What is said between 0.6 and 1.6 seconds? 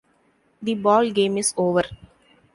The ball game is